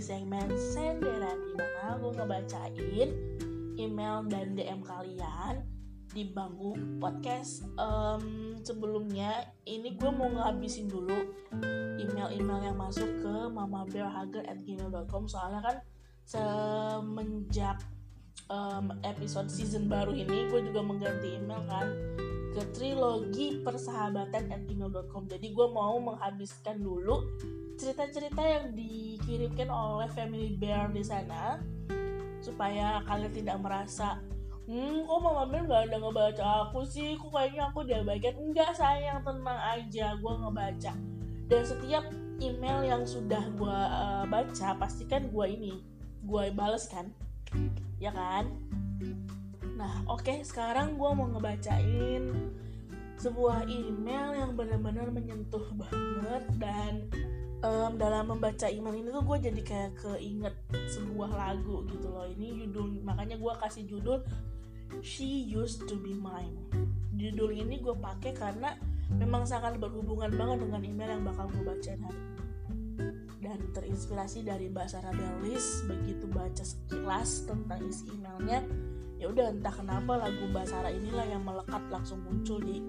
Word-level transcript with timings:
Di 0.00 0.08
segmen 0.08 0.48
senderan 0.56 1.36
di 1.44 1.60
mana 1.60 1.92
aku 1.92 2.16
ngebacain 2.16 3.12
email 3.76 4.24
dan 4.32 4.56
DM 4.56 4.80
kalian 4.80 5.60
di 6.16 6.24
bangku 6.24 6.72
podcast. 6.96 7.68
Em, 7.76 8.56
sebelumnya, 8.64 9.44
ini 9.68 9.92
gue 10.00 10.08
mau 10.08 10.32
ngabisin 10.32 10.88
dulu 10.88 11.12
email-email 12.00 12.72
yang 12.72 12.80
masuk 12.80 13.04
ke 13.20 13.34
mamabearhager@gmail.com 13.52 15.28
soalnya 15.28 15.60
kan 15.68 15.76
semenjak 16.24 17.84
em, 18.48 18.96
episode 19.04 19.52
season 19.52 19.84
baru 19.84 20.16
ini 20.16 20.48
gue 20.48 20.64
juga 20.64 20.80
mengganti 20.80 21.36
email 21.36 21.60
kan 21.68 21.92
ke 22.56 22.62
trilogi 22.72 23.60
persahabatan 23.60 24.48
at 24.48 24.64
gmail.com 24.64 25.28
jadi 25.28 25.44
gue 25.44 25.66
mau 25.68 26.00
menghabiskan 26.00 26.80
dulu 26.80 27.20
cerita-cerita 27.80 28.44
yang 28.44 28.76
dikirimkan 28.76 29.72
oleh 29.72 30.12
family 30.12 30.52
bear 30.60 30.92
di 30.92 31.00
sana 31.00 31.56
supaya 32.44 33.00
kalian 33.08 33.32
tidak 33.32 33.56
merasa 33.56 34.20
hmm 34.68 35.08
kok 35.08 35.18
mama 35.24 35.48
bear 35.48 35.64
nggak 35.64 35.82
ada 35.88 35.96
ngebaca 35.98 36.44
aku 36.68 36.84
sih? 36.84 37.16
Kok 37.16 37.32
kayaknya 37.32 37.62
aku 37.72 37.80
diabaikan? 37.82 38.36
Enggak 38.38 38.76
sayang 38.76 39.24
tenang 39.24 39.60
aja 39.80 40.14
gue 40.14 40.32
ngebaca. 40.44 40.92
Dan 41.50 41.62
setiap 41.66 42.04
email 42.38 42.78
yang 42.86 43.02
sudah 43.02 43.42
gue 43.58 43.78
uh, 43.90 44.24
baca 44.30 44.68
pastikan 44.78 45.26
gue 45.32 45.46
ini 45.50 45.74
gue 46.22 46.44
bales 46.54 46.86
kan? 46.86 47.10
Ya 47.98 48.14
kan? 48.14 48.46
Nah, 49.74 50.04
oke, 50.06 50.44
sekarang 50.46 51.00
gue 51.00 51.10
mau 51.16 51.26
ngebacain 51.32 52.30
sebuah 53.18 53.66
email 53.68 54.38
yang 54.38 54.52
benar-benar 54.54 55.08
menyentuh 55.10 55.66
banget 55.76 56.44
dan 56.56 56.92
em, 57.60 57.92
dalam 58.00 58.24
membaca 58.36 58.66
email 58.68 58.96
ini 58.96 59.08
tuh 59.12 59.24
gue 59.24 59.38
jadi 59.50 59.60
kayak 59.60 59.92
keinget 60.00 60.54
sebuah 60.88 61.30
lagu 61.32 61.84
gitu 61.88 62.08
loh. 62.08 62.26
Ini 62.28 62.66
judul, 62.66 63.04
makanya 63.04 63.36
gue 63.36 63.52
kasih 63.60 63.84
judul 63.88 64.24
She 65.04 65.46
Used 65.46 65.86
to 65.86 65.96
Be 66.00 66.16
Mine. 66.16 66.56
Judul 67.14 67.52
ini 67.52 67.78
gue 67.78 67.94
pakai 67.94 68.32
karena 68.32 68.74
memang 69.12 69.44
sangat 69.44 69.76
berhubungan 69.76 70.32
banget 70.32 70.64
dengan 70.64 70.82
email 70.82 71.10
yang 71.20 71.24
bakal 71.26 71.46
gue 71.52 71.62
bacain 71.62 72.00
hari 72.00 72.20
ini. 72.20 72.38
Dan 73.40 73.58
terinspirasi 73.72 74.44
dari 74.44 74.68
Mbak 74.68 74.86
Sarah 74.88 75.12
Bellis, 75.16 75.84
begitu 75.88 76.28
baca 76.28 76.64
sekilas 76.64 77.48
tentang 77.48 77.80
isi 77.88 78.08
emailnya, 78.12 78.60
ya 79.16 79.28
udah 79.32 79.52
entah 79.52 79.72
kenapa 79.72 80.16
lagu 80.16 80.48
Mbak 80.48 80.66
Sarah 80.68 80.92
inilah 80.92 81.26
yang 81.28 81.42
melekat 81.44 81.82
langsung 81.92 82.20
muncul 82.24 82.60
di 82.60 82.80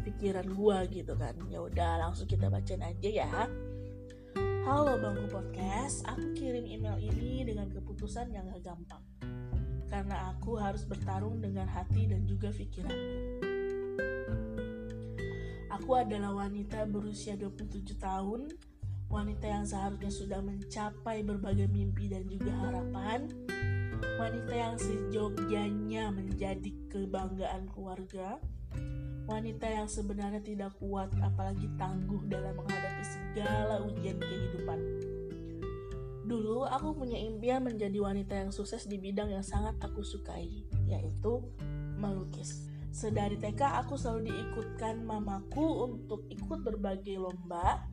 pikiran 0.00 0.48
gua 0.56 0.88
gitu 0.88 1.12
kan 1.12 1.36
ya 1.52 1.60
udah 1.60 2.00
langsung 2.00 2.24
kita 2.24 2.48
bacain 2.48 2.80
aja 2.80 3.08
ya 3.08 3.28
halo 4.64 4.96
bangku 5.00 5.30
podcast 5.30 6.02
aku 6.04 6.36
kirim 6.36 6.66
email 6.66 6.96
ini 7.00 7.44
dengan 7.44 7.70
keputusan 7.70 8.32
yang 8.34 8.48
gak 8.50 8.74
gampang. 8.74 9.04
Karena 9.88 10.34
aku 10.34 10.58
harus 10.58 10.86
bertarung 10.86 11.42
dengan 11.42 11.66
hati 11.66 12.10
dan 12.10 12.24
juga 12.28 12.52
pikiranku 12.54 13.50
aku 15.90 16.06
adalah 16.06 16.46
wanita 16.46 16.86
berusia 16.86 17.34
27 17.34 17.98
tahun 17.98 18.46
wanita 19.10 19.42
yang 19.48 19.66
seharusnya 19.66 20.12
sudah 20.12 20.38
mencapai 20.38 21.26
berbagai 21.26 21.66
mimpi 21.66 22.06
dan 22.06 22.30
juga 22.30 22.54
harapan 22.62 23.26
wanita 24.20 24.52
yang 24.52 24.76
sejogjanya 24.76 26.12
menjadi 26.12 26.70
kebanggaan 26.92 27.66
keluarga, 27.72 28.36
wanita 29.24 29.66
yang 29.66 29.88
sebenarnya 29.88 30.44
tidak 30.44 30.76
kuat 30.76 31.08
apalagi 31.24 31.66
tangguh 31.80 32.20
dalam 32.28 32.59
segala 33.30 33.78
ujian 33.86 34.18
kehidupan. 34.18 34.80
Dulu 36.26 36.66
aku 36.66 36.98
punya 36.98 37.18
impian 37.18 37.62
menjadi 37.62 37.94
wanita 38.02 38.34
yang 38.34 38.50
sukses 38.50 38.90
di 38.90 38.98
bidang 38.98 39.30
yang 39.30 39.46
sangat 39.46 39.78
aku 39.78 40.02
sukai, 40.02 40.66
yaitu 40.90 41.42
melukis. 41.98 42.66
Sedari 42.90 43.38
TK 43.38 43.86
aku 43.86 43.94
selalu 43.94 44.34
diikutkan 44.34 45.06
mamaku 45.06 45.86
untuk 45.86 46.26
ikut 46.26 46.66
berbagai 46.66 47.22
lomba, 47.22 47.86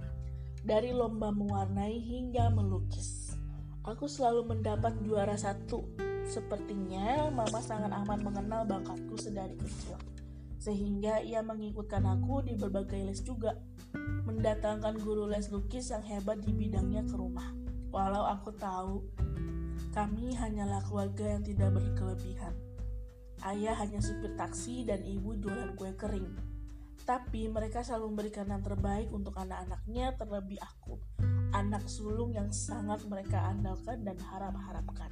dari 0.66 0.90
lomba 0.90 1.30
mewarnai 1.30 2.02
hingga 2.02 2.50
melukis. 2.50 3.38
Aku 3.86 4.10
selalu 4.10 4.58
mendapat 4.58 4.98
juara 5.06 5.38
satu. 5.38 5.86
Sepertinya 6.28 7.30
mama 7.30 7.62
sangat 7.62 7.94
amat 7.94 8.20
mengenal 8.26 8.68
bakatku 8.68 9.16
sedari 9.16 9.56
kecil. 9.56 10.17
Sehingga 10.68 11.24
ia 11.24 11.40
mengikutkan 11.40 12.04
aku 12.04 12.44
di 12.44 12.60
berbagai 12.60 13.08
les 13.08 13.24
juga. 13.24 13.56
Mendatangkan 14.28 15.00
guru 15.00 15.32
les 15.32 15.48
lukis 15.48 15.96
yang 15.96 16.04
hebat 16.04 16.44
di 16.44 16.52
bidangnya 16.52 17.08
ke 17.08 17.16
rumah. 17.16 17.56
Walau 17.88 18.28
aku 18.28 18.52
tahu 18.60 19.00
kami 19.96 20.36
hanyalah 20.36 20.84
keluarga 20.84 21.40
yang 21.40 21.44
tidak 21.48 21.72
berkelebihan. 21.72 22.52
Ayah 23.48 23.80
hanya 23.80 24.04
supir 24.04 24.36
taksi 24.36 24.84
dan 24.84 25.08
ibu 25.08 25.40
jualan 25.40 25.72
kue 25.80 25.96
kering. 25.96 26.36
Tapi 27.08 27.48
mereka 27.48 27.80
selalu 27.80 28.12
memberikan 28.12 28.52
yang 28.52 28.60
terbaik 28.60 29.08
untuk 29.16 29.40
anak-anaknya 29.40 30.20
terlebih 30.20 30.60
aku 30.60 31.00
anak 31.56 31.88
sulung 31.88 32.36
yang 32.36 32.52
sangat 32.52 33.02
mereka 33.08 33.50
andalkan 33.50 34.04
dan 34.04 34.18
harap-harapkan. 34.20 35.10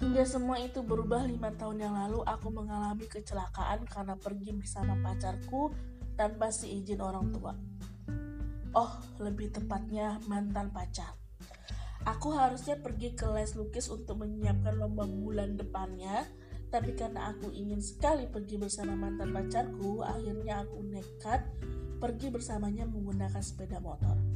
Hingga 0.00 0.24
semua 0.24 0.56
itu 0.56 0.80
berubah 0.80 1.28
lima 1.28 1.52
tahun 1.52 1.84
yang 1.84 1.94
lalu, 1.94 2.24
aku 2.24 2.48
mengalami 2.48 3.04
kecelakaan 3.04 3.84
karena 3.84 4.16
pergi 4.16 4.56
bersama 4.56 4.96
pacarku 5.04 5.68
tanpa 6.16 6.48
seizin 6.48 7.04
orang 7.04 7.28
tua. 7.32 7.52
Oh, 8.72 8.92
lebih 9.20 9.52
tepatnya 9.52 10.22
mantan 10.30 10.72
pacar. 10.72 11.18
Aku 12.08 12.32
harusnya 12.32 12.80
pergi 12.80 13.12
ke 13.12 13.28
les 13.28 13.52
lukis 13.52 13.92
untuk 13.92 14.24
menyiapkan 14.24 14.80
lomba 14.80 15.04
bulan 15.04 15.60
depannya, 15.60 16.24
tapi 16.72 16.96
karena 16.96 17.34
aku 17.34 17.52
ingin 17.52 17.84
sekali 17.84 18.24
pergi 18.30 18.56
bersama 18.56 18.96
mantan 18.96 19.36
pacarku, 19.36 20.00
akhirnya 20.00 20.64
aku 20.64 20.80
nekat 20.86 21.44
pergi 22.00 22.32
bersamanya 22.32 22.88
menggunakan 22.88 23.42
sepeda 23.44 23.82
motor. 23.84 24.29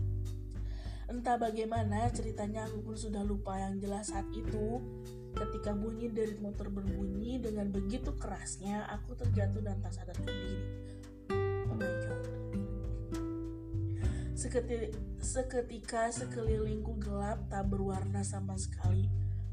Entah 1.04 1.37
bagaimana 1.37 2.09
ceritanya 2.16 2.65
aku 2.65 2.81
pun 2.81 2.97
sudah 2.97 3.20
lupa 3.20 3.60
yang 3.60 3.76
jelas 3.76 4.09
saat 4.09 4.25
itu 4.32 4.81
ketika 5.34 5.76
bunyi 5.76 6.09
dari 6.09 6.38
motor 6.41 6.70
berbunyi 6.70 7.42
dengan 7.42 7.69
begitu 7.69 8.15
kerasnya 8.16 8.88
aku 8.88 9.19
terjatuh 9.19 9.60
dan 9.60 9.76
tak 9.84 9.92
sadar 9.92 10.16
diri. 10.25 10.56
Oh 11.69 11.76
my 11.76 11.92
god. 12.09 12.22
Seketi- 14.34 14.92
seketika 15.20 16.09
sekelilingku 16.09 16.97
gelap 17.03 17.44
tak 17.53 17.69
berwarna 17.69 18.25
sama 18.25 18.56
sekali. 18.56 19.07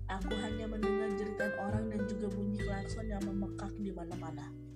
Aku 0.07 0.31
hanya 0.35 0.67
mendengar 0.67 1.07
jeritan 1.15 1.51
orang 1.63 1.87
dan 1.87 2.03
juga 2.07 2.27
bunyi 2.31 2.59
klakson 2.59 3.07
yang 3.07 3.23
memekak 3.23 3.71
di 3.79 3.91
mana-mana. 3.95 4.70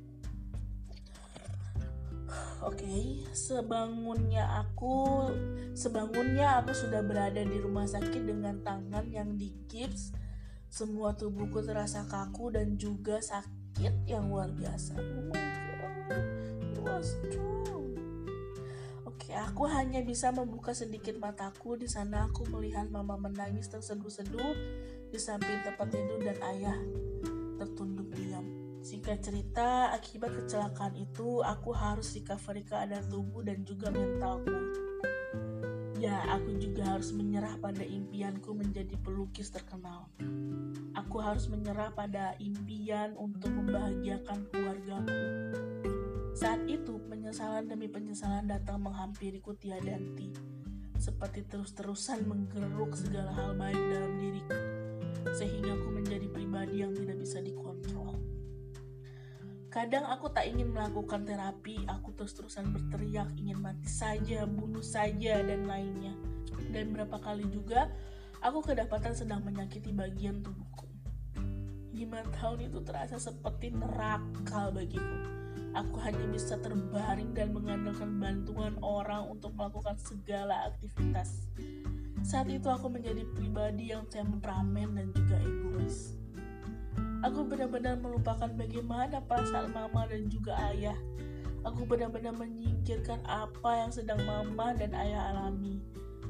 Oke, 2.65 3.21
sebangunnya 3.35 4.65
aku 4.65 5.29
sebangunnya 5.77 6.61
aku 6.63 6.73
sudah 6.73 7.05
berada 7.05 7.45
di 7.45 7.57
rumah 7.61 7.85
sakit 7.85 8.25
dengan 8.25 8.57
tangan 8.65 9.05
yang 9.13 9.37
digips. 9.37 10.15
Semua 10.71 11.13
tubuhku 11.13 11.61
terasa 11.61 12.03
kaku 12.09 12.51
dan 12.55 12.75
juga 12.75 13.21
sakit 13.21 14.09
yang 14.09 14.27
luar 14.33 14.49
biasa. 14.51 14.97
Oh 14.97 15.23
my 15.29 15.45
god, 15.69 16.25
it 16.61 16.77
was 16.81 17.13
strong. 17.21 17.93
Oke, 19.05 19.31
aku 19.31 19.65
hanya 19.69 20.01
bisa 20.01 20.29
membuka 20.33 20.73
sedikit 20.75 21.17
mataku. 21.17 21.79
Di 21.79 21.87
sana 21.87 22.27
aku 22.27 22.45
melihat 22.51 22.89
mama 22.91 23.15
menangis 23.15 23.71
terseduh-seduh 23.71 24.53
di 25.09 25.19
samping 25.21 25.63
tempat 25.63 25.87
tidur 25.89 26.19
dan 26.21 26.37
ayah 26.55 26.77
tertunduk 27.55 28.11
diam. 28.13 28.54
Singkat 28.85 29.17
cerita, 29.17 29.89
akibat 29.97 30.29
kecelakaan 30.29 30.93
itu, 30.93 31.41
aku 31.41 31.73
harus 31.73 32.13
recovery 32.13 32.61
keadaan 32.61 33.09
tubuh 33.09 33.41
dan 33.41 33.65
juga 33.65 33.89
mentalku. 33.89 34.53
Ya, 35.97 36.21
aku 36.29 36.53
juga 36.61 36.93
harus 36.93 37.09
menyerah 37.09 37.57
pada 37.57 37.81
impianku 37.81 38.53
menjadi 38.53 38.93
pelukis 39.01 39.49
terkenal. 39.49 40.05
Aku 40.93 41.17
harus 41.17 41.49
menyerah 41.49 41.97
pada 41.97 42.37
impian 42.37 43.17
untuk 43.17 43.49
membahagiakan 43.57 44.53
keluargaku. 44.53 45.17
Saat 46.37 46.69
itu, 46.69 47.01
penyesalan 47.09 47.65
demi 47.65 47.89
penyesalan 47.89 48.45
datang 48.45 48.85
menghampiriku 48.85 49.57
tiada 49.57 49.97
henti, 49.97 50.29
seperti 51.01 51.41
terus-terusan 51.49 52.21
menggeruk 52.29 52.93
segala 52.93 53.33
hal 53.33 53.57
baik 53.57 53.81
dalam 53.89 54.13
diriku, 54.21 54.61
sehingga 55.33 55.73
aku 55.73 55.89
menjadi 55.89 56.27
pribadi 56.29 56.85
yang 56.85 56.93
tidak 56.93 57.17
bisa 57.17 57.41
dikontrol. 57.41 58.14
Kadang 59.75 60.07
aku 60.07 60.31
tak 60.31 60.47
ingin 60.47 60.71
melakukan 60.71 61.27
terapi, 61.27 61.83
aku 61.91 62.15
terus-terusan 62.15 62.71
berteriak 62.71 63.27
ingin 63.35 63.59
mati 63.59 63.91
saja, 63.91 64.47
bunuh 64.47 64.79
saja, 64.79 65.43
dan 65.43 65.67
lainnya. 65.67 66.15
Dan 66.71 66.95
berapa 66.95 67.19
kali 67.19 67.43
juga 67.51 67.91
aku 68.39 68.63
kedapatan 68.63 69.11
sedang 69.11 69.43
menyakiti 69.43 69.91
bagian 69.91 70.39
tubuhku. 70.39 70.87
Lima 71.91 72.23
tahun 72.39 72.71
itu 72.71 72.87
terasa 72.87 73.19
seperti 73.19 73.75
neraka 73.75 74.71
bagiku. 74.71 75.17
Aku 75.75 75.99
hanya 76.07 76.23
bisa 76.31 76.55
terbaring 76.55 77.35
dan 77.35 77.51
mengandalkan 77.51 78.15
bantuan 78.15 78.79
orang 78.79 79.27
untuk 79.27 79.51
melakukan 79.59 79.99
segala 79.99 80.71
aktivitas. 80.71 81.51
Saat 82.23 82.47
itu 82.47 82.71
aku 82.71 82.87
menjadi 82.87 83.27
pribadi 83.35 83.91
yang 83.91 84.07
temperamen 84.07 84.95
dan 84.95 85.11
juga 85.11 85.35
egois 85.43 86.15
Aku 87.25 87.41
benar-benar 87.41 87.97
melupakan 87.97 88.45
bagaimana 88.53 89.17
perasaan 89.17 89.73
mama 89.73 90.05
dan 90.05 90.29
juga 90.29 90.53
ayah. 90.69 90.93
Aku 91.65 91.81
benar-benar 91.89 92.37
menyingkirkan 92.37 93.17
apa 93.25 93.81
yang 93.81 93.89
sedang 93.89 94.21
mama 94.29 94.77
dan 94.77 94.93
ayah 94.93 95.33
alami. 95.33 95.81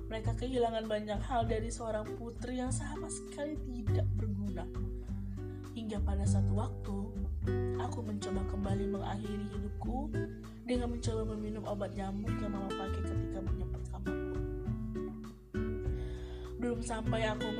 Mereka 0.07 0.39
kehilangan 0.39 0.87
banyak 0.87 1.19
hal 1.19 1.43
dari 1.51 1.67
seorang 1.67 2.07
putri 2.15 2.63
yang 2.63 2.71
sama 2.71 3.11
sekali 3.11 3.59
tidak 3.67 4.07
berguna. 4.15 4.63
Hingga 5.75 5.99
pada 5.99 6.23
satu 6.23 6.55
waktu, 6.55 6.97
aku 7.83 7.99
mencoba 7.99 8.47
kembali 8.47 8.95
mengakhiri 8.95 9.51
hidupku 9.51 10.15
dengan 10.63 10.95
mencoba 10.95 11.35
meminum 11.35 11.67
obat 11.67 11.91
nyamuk 11.91 12.31
yang 12.39 12.55
mama 12.55 12.71
pakai 12.71 13.03
ketika 13.03 13.43
menyemprot 13.43 13.83
kamarku. 13.91 14.39
Belum 16.55 16.79
sampai 16.79 17.27
aku 17.27 17.51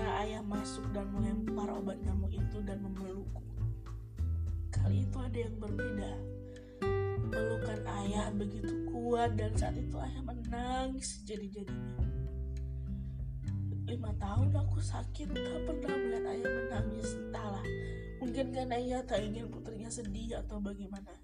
ayah 0.00 0.42
masuk 0.44 0.84
dan 0.92 1.08
melempar 1.14 1.70
obat 1.72 1.96
nyamuk 2.04 2.32
itu 2.34 2.58
dan 2.64 2.82
memelukku. 2.82 3.42
Kali 4.68 5.06
itu 5.06 5.16
ada 5.16 5.38
yang 5.38 5.56
berbeda. 5.56 6.12
Pelukan 7.26 7.80
ayah 8.04 8.28
begitu 8.34 8.72
kuat 8.92 9.34
dan 9.34 9.52
saat 9.56 9.76
itu 9.78 9.96
ayah 9.96 10.22
menangis 10.22 11.24
jadi-jadinya. 11.24 12.06
Lima 13.86 14.10
tahun 14.18 14.50
aku 14.50 14.82
sakit 14.82 15.30
tak 15.30 15.60
pernah 15.62 15.94
melihat 15.94 16.24
ayah 16.34 16.50
menangis 16.50 17.10
entahlah. 17.14 17.66
Mungkin 18.18 18.46
kan 18.50 18.68
ayah 18.74 19.00
tak 19.06 19.22
ingin 19.22 19.46
putrinya 19.46 19.86
sedih 19.86 20.42
atau 20.42 20.58
bagaimana. 20.58 21.14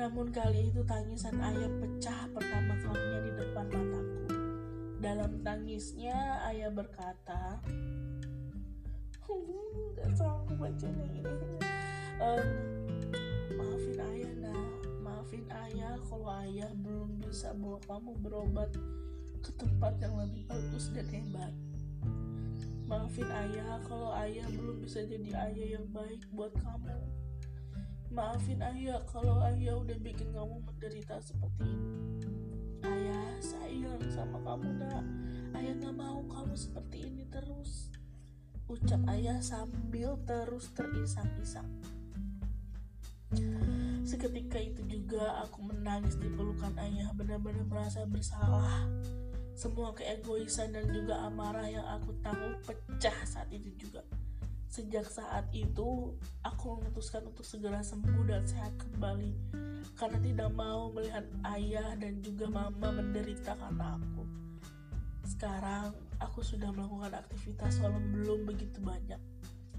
Namun 0.00 0.32
kali 0.32 0.72
itu 0.72 0.80
tangisan 0.82 1.36
ayah 1.36 1.70
pecah 1.78 2.26
pertama 2.32 2.74
kalinya 2.80 3.20
di 3.22 3.32
depan 3.38 3.66
mataku. 3.68 4.11
Dalam 5.02 5.42
tangisnya, 5.42 6.46
ayah 6.46 6.70
berkata, 6.70 7.58
Gak 9.98 10.14
sanggup 10.14 10.62
baca 10.62 10.86
ini. 10.94 11.26
Um, 12.22 12.46
maafin 13.58 13.98
ayah, 13.98 14.32
nah. 14.38 14.62
Maafin 15.02 15.42
ayah 15.50 15.98
kalau 16.06 16.30
ayah 16.46 16.70
belum 16.78 17.18
bisa 17.18 17.50
bawa 17.58 17.82
kamu 17.82 18.14
berobat 18.22 18.70
ke 19.42 19.50
tempat 19.58 19.98
yang 19.98 20.14
lebih 20.22 20.46
bagus 20.46 20.94
dan 20.94 21.10
hebat. 21.10 21.50
Maafin 22.86 23.26
ayah 23.26 23.82
kalau 23.82 24.14
ayah 24.22 24.46
belum 24.54 24.86
bisa 24.86 25.02
jadi 25.02 25.50
ayah 25.50 25.82
yang 25.82 25.86
baik 25.90 26.22
buat 26.30 26.54
kamu. 26.62 26.94
Maafin 28.14 28.62
ayah 28.62 29.02
kalau 29.10 29.42
ayah 29.50 29.82
udah 29.82 29.98
bikin 29.98 30.30
kamu 30.30 30.62
menderita 30.62 31.18
seperti 31.18 31.66
ini 31.66 32.51
ayah 32.86 33.26
sayang 33.38 34.02
sama 34.10 34.38
kamu 34.42 34.82
nak. 34.82 35.04
Ayah 35.54 35.74
gak 35.78 35.96
mau 35.96 36.20
kamu 36.26 36.54
seperti 36.54 37.10
ini 37.10 37.24
terus. 37.30 37.90
Ucap 38.66 39.02
ayah 39.10 39.38
sambil 39.42 40.18
terus 40.26 40.70
terisak-isak. 40.72 41.66
Seketika 44.02 44.60
itu 44.60 44.82
juga 44.88 45.40
aku 45.46 45.64
menangis 45.72 46.20
di 46.20 46.28
pelukan 46.28 46.76
ayah 46.80 47.10
benar-benar 47.16 47.64
merasa 47.64 48.04
bersalah. 48.04 48.84
Semua 49.52 49.92
keegoisan 49.92 50.72
dan 50.72 50.88
juga 50.90 51.22
amarah 51.28 51.68
yang 51.68 51.86
aku 51.86 52.16
tanggung 52.20 52.56
pecah 52.64 53.14
saat 53.24 53.48
itu 53.52 53.72
juga 53.76 54.04
Sejak 54.72 55.04
saat 55.04 55.44
itu, 55.52 56.16
aku 56.40 56.80
memutuskan 56.80 57.28
untuk 57.28 57.44
segera 57.44 57.84
sembuh 57.84 58.24
dan 58.24 58.40
sehat 58.48 58.72
kembali 58.80 59.36
karena 60.00 60.16
tidak 60.24 60.48
mau 60.56 60.88
melihat 60.96 61.28
ayah 61.52 61.92
dan 62.00 62.24
juga 62.24 62.48
mama 62.48 62.88
menderita 62.88 63.52
karena 63.52 64.00
aku. 64.00 64.24
Sekarang, 65.28 65.92
aku 66.24 66.40
sudah 66.40 66.72
melakukan 66.72 67.20
aktivitas 67.20 67.84
walau 67.84 68.00
belum 68.00 68.48
begitu 68.48 68.80
banyak, 68.80 69.20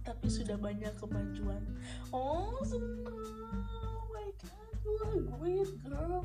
tapi 0.06 0.30
sudah 0.30 0.62
banyak 0.62 0.94
kemajuan. 1.01 1.66
Oh, 2.13 2.62
senang! 2.62 3.66
Oh 3.66 4.06
my 4.13 4.30
god, 4.46 4.74
you 4.86 4.94
are 5.01 5.18
great 5.42 5.74
girl! 5.81 6.22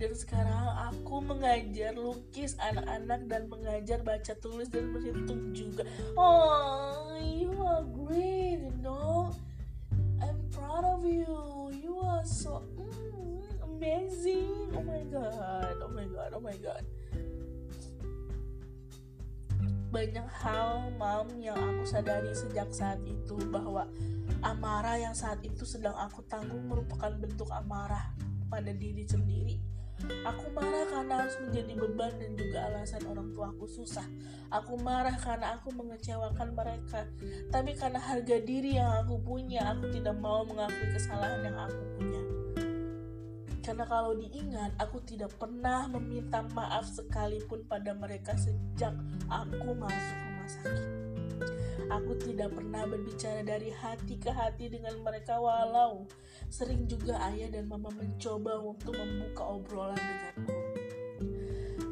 dan 0.00 0.16
sekarang 0.16 0.64
aku 0.88 1.20
mengajar 1.20 1.92
lukis 1.92 2.56
anak-anak 2.56 3.20
dan 3.28 3.42
mengajar 3.52 4.00
baca 4.00 4.32
tulis 4.40 4.72
dan 4.72 4.96
berhitung 4.96 5.52
juga 5.52 5.84
oh 6.16 6.89
god 15.10 15.76
oh 15.82 15.92
my 15.92 16.06
god 16.06 16.30
oh 16.32 16.42
my 16.42 16.56
god 16.62 16.84
banyak 19.90 20.28
hal 20.30 20.86
mam 20.94 21.26
yang 21.42 21.58
aku 21.58 21.82
sadari 21.82 22.30
sejak 22.30 22.70
saat 22.70 23.02
itu 23.02 23.34
bahwa 23.50 23.90
amarah 24.46 24.94
yang 24.94 25.12
saat 25.18 25.42
itu 25.42 25.66
sedang 25.66 25.98
aku 25.98 26.22
tanggung 26.30 26.62
merupakan 26.70 27.10
bentuk 27.18 27.50
amarah 27.50 28.14
pada 28.46 28.70
diri 28.70 29.02
sendiri 29.02 29.58
Aku 30.24 30.48
marah 30.56 30.88
karena 30.88 31.14
harus 31.24 31.36
menjadi 31.44 31.72
beban 31.76 32.12
dan 32.16 32.32
juga 32.32 32.58
alasan 32.72 33.04
orang 33.04 33.28
tua 33.36 33.52
aku 33.52 33.68
susah. 33.68 34.06
Aku 34.48 34.80
marah 34.80 35.12
karena 35.20 35.60
aku 35.60 35.68
mengecewakan 35.76 36.56
mereka. 36.56 37.04
Tapi 37.52 37.76
karena 37.76 38.00
harga 38.00 38.36
diri 38.40 38.80
yang 38.80 39.04
aku 39.04 39.20
punya, 39.20 39.60
aku 39.76 39.92
tidak 39.92 40.16
mau 40.16 40.40
mengakui 40.48 40.88
kesalahan 40.96 41.44
yang 41.44 41.56
aku 41.68 41.82
punya. 42.00 42.19
Karena 43.70 43.86
kalau 43.86 44.18
diingat, 44.18 44.74
aku 44.82 44.98
tidak 45.06 45.30
pernah 45.38 45.86
meminta 45.86 46.42
maaf 46.58 46.90
sekalipun 46.90 47.62
pada 47.70 47.94
mereka 47.94 48.34
sejak 48.34 48.90
aku 49.30 49.70
masuk 49.78 50.18
rumah 50.26 50.48
sakit. 50.50 50.86
Aku 51.86 52.18
tidak 52.18 52.50
pernah 52.50 52.82
berbicara 52.90 53.46
dari 53.46 53.70
hati 53.70 54.18
ke 54.18 54.26
hati 54.26 54.74
dengan 54.74 54.98
mereka 55.06 55.38
walau 55.38 56.02
sering 56.50 56.90
juga 56.90 57.14
ayah 57.30 57.46
dan 57.46 57.70
mama 57.70 57.94
mencoba 57.94 58.58
untuk 58.58 58.90
membuka 58.90 59.46
obrolan 59.46 60.02
denganku. 60.02 60.54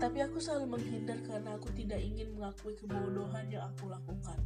Tapi 0.03 0.19
aku 0.27 0.43
selalu 0.43 0.75
menghindar 0.75 1.23
karena 1.31 1.55
aku 1.55 1.71
tidak 1.79 2.03
ingin 2.03 2.35
mengakui 2.35 2.75
kebodohan 2.75 3.47
yang 3.55 3.63
aku 3.71 3.87
lakukan. 3.87 4.43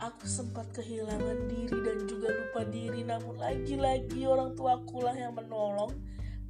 Aku 0.00 0.24
sempat 0.24 0.72
kehilangan 0.72 1.52
diri 1.52 1.76
dan 1.84 2.08
juga 2.08 2.32
lupa 2.32 2.64
diri 2.64 3.04
namun 3.04 3.36
lagi-lagi 3.36 4.24
orang 4.24 4.56
tuaku 4.56 5.04
lah 5.04 5.12
yang 5.12 5.36
menolong 5.36 5.92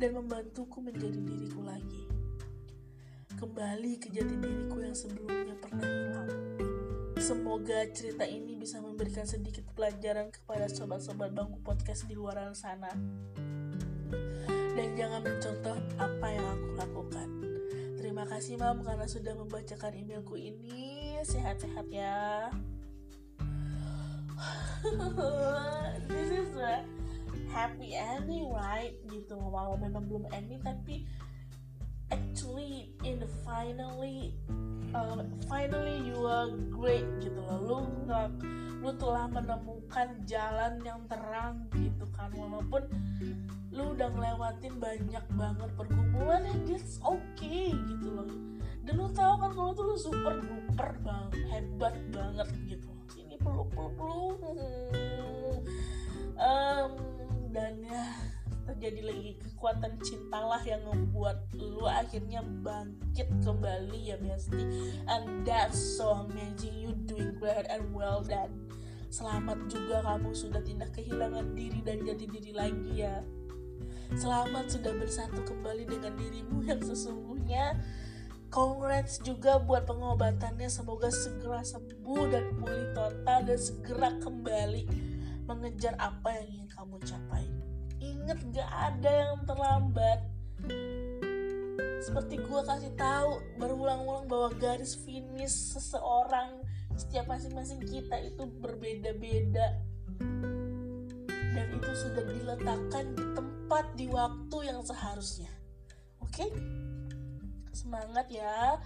dan 0.01 0.17
membantuku 0.17 0.81
menjadi 0.81 1.21
diriku 1.21 1.61
lagi. 1.61 2.09
Kembali 3.37 4.01
ke 4.01 4.09
jati 4.09 4.33
diriku 4.41 4.81
yang 4.81 4.97
sebelumnya 4.97 5.53
pernah 5.61 5.85
hilang. 5.85 6.33
Semoga 7.21 7.85
cerita 7.93 8.25
ini 8.25 8.57
bisa 8.57 8.81
memberikan 8.81 9.29
sedikit 9.29 9.69
pelajaran 9.77 10.33
kepada 10.33 10.73
sobat-sobat 10.73 11.37
bangku 11.37 11.61
podcast 11.61 12.09
di 12.09 12.17
luar 12.17 12.41
sana. 12.57 12.89
Dan 14.73 14.97
jangan 14.97 15.21
mencontoh 15.21 15.77
apa 16.01 16.27
yang 16.33 16.49
aku 16.49 16.69
lakukan. 16.81 17.29
Terima 18.01 18.25
kasih 18.25 18.57
Mam 18.57 18.81
karena 18.81 19.05
sudah 19.05 19.37
membacakan 19.37 19.93
emailku 19.93 20.41
ini. 20.41 21.21
Sehat-sehat 21.21 21.93
ya. 21.93 22.49
This 26.09 26.33
is 26.33 26.57
a 26.57 27.00
happy 27.51 27.95
ending, 27.95 28.49
right? 28.51 28.95
Gitu. 29.11 29.35
Walau 29.37 29.77
memang 29.77 30.07
belum 30.07 30.25
ending 30.33 30.63
tapi 30.63 31.05
actually 32.11 32.91
in 33.07 33.23
the 33.23 33.31
finally 33.47 34.35
uh, 34.91 35.23
finally 35.47 36.03
you 36.03 36.19
are 36.27 36.51
great 36.71 37.07
gitu 37.23 37.39
loh. 37.39 37.59
Lu 37.63 37.77
nggak 38.07 38.29
lu 38.81 38.91
telah 38.97 39.29
menemukan 39.29 40.09
jalan 40.25 40.81
yang 40.83 41.01
terang 41.07 41.69
gitu 41.77 42.07
kan. 42.17 42.33
Walaupun 42.33 42.89
lu 43.71 43.95
udah 43.95 44.09
ngelewatin 44.11 44.75
banyak 44.83 45.25
banget 45.39 45.71
pergumulan 45.79 46.43
and 46.49 46.67
it's 46.67 46.99
okay 47.03 47.71
gitu 47.71 48.09
loh. 48.11 48.31
Dan 48.83 48.95
lu 48.97 49.07
tahu 49.13 49.35
kan 49.39 49.51
kalau 49.53 49.71
tuh 49.77 49.85
lu 49.85 49.97
super 50.01 50.35
duper 50.41 50.91
bang 51.05 51.29
hebat 51.53 51.95
banget 52.11 52.49
gitu. 52.67 52.91
Ini 53.15 53.37
peluk 53.39 53.69
peluk 53.77 53.95
peluk 54.01 54.39
um, 56.41 56.91
dan 57.51 57.83
ya 57.83 58.07
terjadi 58.71 59.11
lagi 59.11 59.31
kekuatan 59.43 59.99
cintalah 59.99 60.63
yang 60.63 60.83
membuat 60.87 61.43
lu 61.59 61.83
akhirnya 61.91 62.39
bangkit 62.63 63.27
kembali 63.43 64.15
ya 64.15 64.17
Besti 64.23 64.63
and 65.11 65.43
that's 65.43 65.79
so 65.79 66.23
amazing. 66.27 66.79
You 66.79 66.95
doing 67.11 67.35
great 67.43 67.67
and 67.67 67.91
well 67.91 68.23
done 68.23 68.71
selamat 69.11 69.67
juga 69.67 70.07
kamu 70.07 70.31
sudah 70.31 70.63
tidak 70.63 70.95
kehilangan 70.95 71.59
diri 71.59 71.83
dan 71.83 72.07
jadi 72.07 72.25
diri 72.31 72.53
lagi 72.55 72.93
ya. 72.95 73.27
Selamat 74.15 74.71
sudah 74.71 74.95
bersatu 74.95 75.43
kembali 75.43 75.87
dengan 75.87 76.15
dirimu 76.15 76.63
yang 76.63 76.79
sesungguhnya. 76.79 77.75
Congrats 78.51 79.23
juga 79.23 79.59
buat 79.63 79.87
pengobatannya. 79.87 80.67
Semoga 80.67 81.11
segera 81.11 81.63
sembuh 81.63 82.23
dan 82.31 82.55
pulih 82.59 82.91
total 82.95 83.47
dan 83.47 83.59
segera 83.59 84.15
kembali 84.19 85.10
mengejar 85.51 85.99
apa 85.99 86.39
yang 86.39 86.47
ingin 86.47 86.69
kamu 86.71 86.97
capai. 87.03 87.45
Inget 87.99 88.39
gak 88.55 88.71
ada 88.71 89.11
yang 89.11 89.35
terlambat. 89.43 90.21
Seperti 92.01 92.39
gue 92.39 92.61
kasih 92.65 92.95
tahu 92.95 93.43
berulang-ulang 93.59 94.31
bahwa 94.31 94.55
garis 94.57 94.95
finish 94.95 95.75
seseorang 95.75 96.63
setiap 96.95 97.27
masing-masing 97.27 97.83
kita 97.83 98.17
itu 98.23 98.47
berbeda-beda. 98.63 99.83
Dan 101.51 101.67
itu 101.75 101.91
sudah 101.99 102.25
diletakkan 102.25 103.05
di 103.19 103.25
tempat 103.35 103.85
di 103.99 104.07
waktu 104.07 104.57
yang 104.71 104.81
seharusnya. 104.87 105.51
Oke? 106.23 106.47
Okay? 106.47 106.51
semangat 107.81 108.27
ya. 108.29 108.77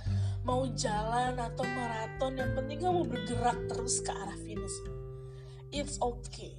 Mau 0.44 0.68
jalan 0.76 1.40
atau 1.40 1.64
maraton 1.64 2.36
yang 2.36 2.52
penting 2.54 2.78
kamu 2.78 3.02
bergerak 3.08 3.58
terus 3.66 4.04
ke 4.04 4.12
arah 4.12 4.38
finish 4.44 5.03
it's 5.74 5.98
okay. 5.98 6.54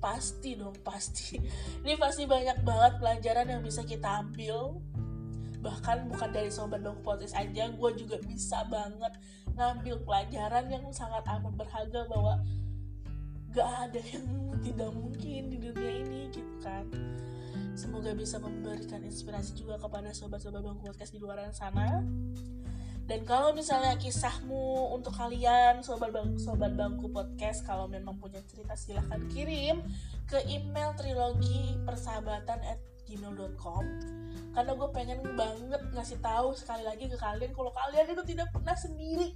Pasti 0.00 0.56
dong 0.56 0.76
pasti. 0.80 1.36
Ini 1.84 2.00
pasti 2.00 2.24
banyak 2.24 2.64
banget 2.64 2.92
pelajaran 3.00 3.46
yang 3.48 3.62
bisa 3.64 3.84
kita 3.84 4.24
ambil. 4.24 4.80
Bahkan 5.60 6.12
bukan 6.12 6.30
dari 6.32 6.52
sobat 6.52 6.84
dong 6.84 7.00
podcast 7.00 7.36
aja 7.36 7.72
gue 7.72 7.90
juga 7.96 8.20
bisa 8.24 8.64
banget 8.68 9.16
ngambil 9.54 10.02
pelajaran 10.04 10.66
yang 10.68 10.84
sangat 10.92 11.24
amat 11.24 11.54
berharga 11.56 12.04
bahwa 12.10 12.42
gak 13.54 13.70
ada 13.88 14.02
yang 14.02 14.26
tidak 14.60 14.90
mungkin 14.92 15.40
di 15.48 15.56
dunia 15.56 15.92
ini 16.04 16.20
gitu 16.34 16.54
kan. 16.60 16.84
Semoga 17.74 18.12
bisa 18.12 18.38
memberikan 18.42 19.02
inspirasi 19.02 19.54
juga 19.56 19.78
kepada 19.78 20.10
sobat-sobat 20.10 20.62
bang 20.62 20.78
podcast 20.78 21.10
di 21.14 21.18
luar 21.22 21.38
sana 21.54 22.02
dan 23.04 23.20
kalau 23.28 23.52
misalnya 23.52 24.00
kisahmu 24.00 24.96
untuk 24.96 25.12
kalian 25.12 25.84
sobat 25.84 26.08
bang 26.08 26.40
sobat 26.40 26.72
bangku 26.72 27.12
podcast 27.12 27.60
kalau 27.68 27.84
memang 27.84 28.16
punya 28.16 28.40
cerita 28.48 28.72
silahkan 28.72 29.20
kirim 29.28 29.84
ke 30.24 30.40
email 30.48 30.96
trilogi 30.96 31.76
persahabatan 31.84 32.64
at 32.64 32.80
gmail.com 33.04 33.84
karena 34.54 34.72
gue 34.72 34.88
pengen 34.94 35.20
banget 35.34 35.82
ngasih 35.92 36.18
tahu 36.22 36.54
sekali 36.54 36.86
lagi 36.86 37.10
ke 37.10 37.18
kalian 37.18 37.50
kalau 37.52 37.74
kalian 37.74 38.06
itu 38.14 38.22
tidak 38.22 38.48
pernah 38.54 38.78
sendiri. 38.78 39.34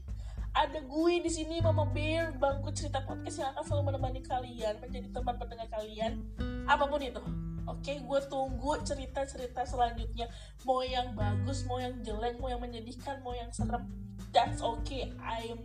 Ada 0.54 0.80
gue 0.80 1.14
di 1.22 1.30
sini 1.30 1.60
Mama 1.60 1.84
Bear 1.90 2.32
bangku 2.38 2.72
cerita 2.72 3.04
podcast 3.04 3.42
yang 3.42 3.50
akan 3.52 3.62
selalu 3.66 3.82
menemani 3.92 4.20
kalian 4.24 4.74
menjadi 4.80 5.08
teman 5.12 5.36
pendengar 5.36 5.68
kalian 5.68 6.24
apa 6.64 6.84
pun 6.88 7.02
itu 7.04 7.20
oke 7.68 7.84
okay, 7.84 8.00
gue 8.00 8.20
tunggu 8.32 8.80
cerita-cerita 8.82 9.62
selanjutnya. 9.68 10.26
Mau 10.64 10.80
yang 10.80 11.12
bagus 11.12 11.68
mau 11.68 11.76
yang 11.76 12.00
jelek 12.00 12.40
mau 12.40 12.48
yang 12.48 12.64
menyedihkan 12.64 13.20
mau 13.20 13.36
yang 13.36 13.52
serem 13.52 13.84
that's 14.32 14.64
okay. 14.64 15.12
I'm 15.20 15.60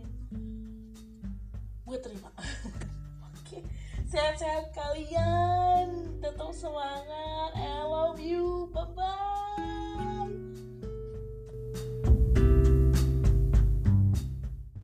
gue 1.84 1.98
terima. 2.00 2.32
Oke 3.28 3.60
okay. 3.60 3.62
sehat-sehat 4.08 4.72
kalian. 4.72 6.16
Tetap 6.20 6.52
semangat. 6.56 7.50
I 7.56 7.84
love 7.84 8.20
you. 8.20 8.72
Bye 8.72 8.88
bye 8.96 9.73